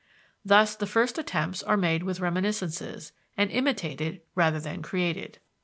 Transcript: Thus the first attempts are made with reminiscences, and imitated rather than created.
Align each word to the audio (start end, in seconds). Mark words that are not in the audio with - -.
Thus 0.43 0.75
the 0.75 0.87
first 0.87 1.19
attempts 1.19 1.61
are 1.61 1.77
made 1.77 2.01
with 2.01 2.19
reminiscences, 2.21 3.11
and 3.37 3.51
imitated 3.51 4.21
rather 4.33 4.59
than 4.59 4.81
created. 4.81 5.37